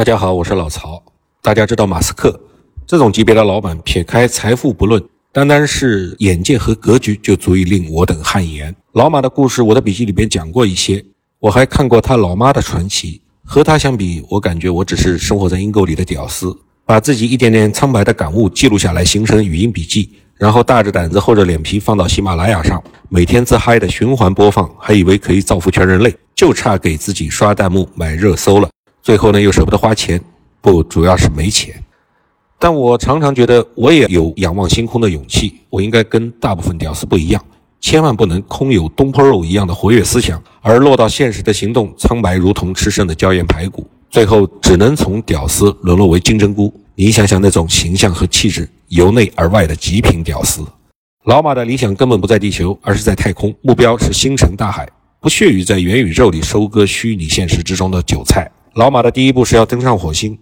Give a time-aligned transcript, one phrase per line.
[0.00, 1.02] 大家好，我是老曹。
[1.42, 2.34] 大家知道马斯克
[2.86, 8.74] 这种级别的老板，撇开财富不论，单单是眼界和格局就足以令我等汗颜。
[8.92, 11.04] 老马的故事，我的笔记里边讲过一些，
[11.38, 13.20] 我还看过他老妈的传奇。
[13.44, 16.56] 和他相比，我感觉我只是生活在阴沟里的屌丝，
[16.86, 28.70] 把自己一点点苍白的感悟记录下来，形成语音笔记，然后大着胆子厚着脸皮放到喜马拉雅上，每天自嗨的循环播放，还以为可以造福全人类，就差给自己刷弹幕买热搜了。
[29.02, 30.20] 最后呢，又舍不得花钱，
[30.60, 31.74] 不，主要是没钱。
[32.58, 35.60] 但我常常觉得，我也有仰望星空的勇气。
[35.70, 37.42] 我应该跟大部分屌丝不一样，
[37.80, 46.70] 千万不能空有东坡肉一样的活跃思想，而落到现实的行动苍白如同吃剩的椒盐排骨，最后只能从屌丝沦落为金针菇。
[46.94, 50.62] 你想想那种形象和气质，由内而外的极品屌丝。
[51.24, 54.86] 老马的理想根本不在地球，而是在太空，目标是星辰大海，
[55.18, 58.50] 不屑于在元宇宙里收割虚拟现实之中的韭菜。
[58.74, 60.38] 老马的第一步是要登上火星。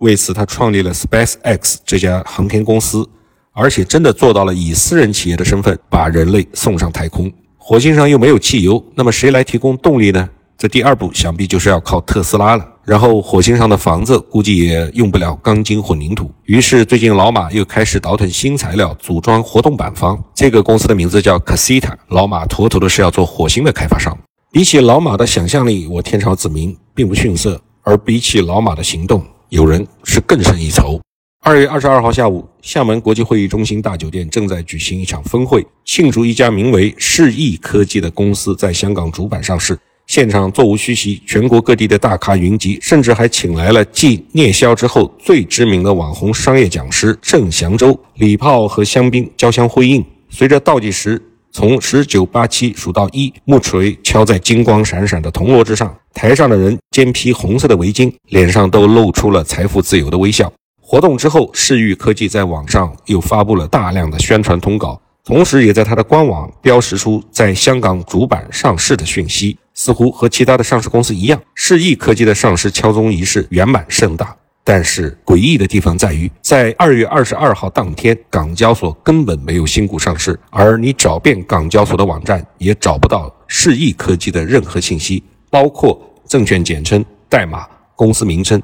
[0.00, 3.08] 为此，他创立了 SpaceX 这家航天公司，
[3.52, 7.32] 而且真的做到了以私人企业的身份把人类送上太空。
[7.56, 10.28] 火星上又没有汽油，那么谁来提供动力呢？
[10.58, 12.68] 这第二步想必就是要靠特斯拉了。
[12.84, 16.30] 然后，火星上的房子估计也用不了钢筋混凝土。
[16.44, 20.22] 于是，最近老马又开始倒腾新材料，组装活动板房。
[20.34, 21.92] 这个公司的名字叫 Casita。
[22.08, 24.16] 老马妥妥的是要做火星的开发商。
[24.50, 31.00] 比起老马的想象力，我天朝子民并不逊色；而比起老马的行动，有人是更胜一筹。
[31.44, 39.76] 二月二十二号下午，厦门国际会议中心大酒店正在举行一场峰会，庆祝一家名为世易科技的公司在香港主板上市。
[40.06, 47.98] 现场座无虚席，全国各地的大咖云集，甚至还请来了继聂霄之后最知名的网红商业讲师郑祥洲。
[48.14, 51.20] 礼炮和香槟交相辉映，随着倒计时
[51.52, 55.94] 从十九八七数到一，木锤敲在金光闪闪的铜锣之上。
[56.14, 60.50] 台上的人肩披红色的围巾，脸上都露出了财富自由的微笑。
[60.80, 69.58] 活动之后，世域科技在网上又发布了大量的宣传通稿，同时也在它的官网标识出在香港主板上市的讯息。
[69.74, 74.36] 似乎和其他的上市公司一样，世易科技的上市敲钟仪式圆满盛大。
[74.64, 85.22] 但是诡异的地方在于，在二月二十二号当天，港交所根本没有新股上市，而你找遍港交所的网站，也找不到世易科技的任何信息。
[85.50, 88.62] 包括证券简称、代码、公司名称，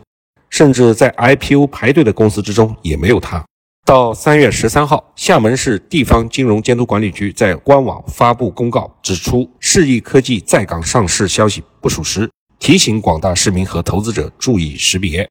[0.48, 3.44] 甚至在 IPO 排队的公司之中也没有它。
[3.84, 15.28] 到三月十三号，厦门市地方金融监督管理局在官网发布公告，指出世易科技在港上市消息不属实，提醒广大市民和投资者注意识别。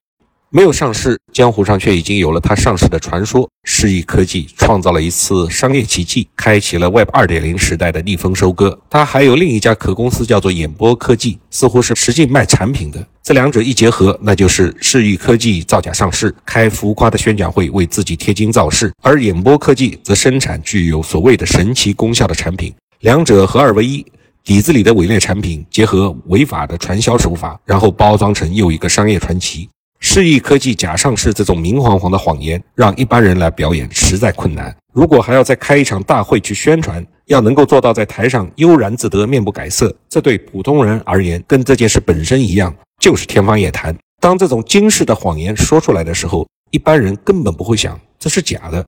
[0.50, 3.50] 没有上市，江湖上却已经有了它上市的传说。
[3.66, 8.80] 世易科技创造了一次商业奇迹，开启了 Web 2.0时代的逆风收割。
[8.90, 13.06] 它还有另一家壳公司叫做演播科技，似乎是实际卖产品的。
[13.22, 22.74] 这两者一结合，那就是世易科技造假上市，开浮夸的宣讲会为自己贴金造势，而演播科技则生产具有所谓的神奇功效的产品。
[23.02, 24.06] 两者合二为一，
[24.46, 29.68] 底子里的伪劣产品结合违法的传销手法，然后包装成又一个商业传奇。
[30.00, 34.76] 世易科技假上市这种明晃晃的谎言，让一般人来表演实在困难。
[34.94, 43.96] 如果还要再开一场大会去宣传，要能够做到在台上悠然自得、面不改色，这对普通人而言，跟这件事本身一样，就是天方夜谭。
[44.20, 48.86] 当这种惊世的谎言说出来的时候，一般人根本不会想这是假的。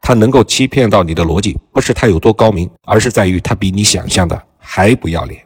[0.00, 5.40] 它能够欺骗到你的逻辑，不是它有多高明，而是在于它比你想象的还不要脸。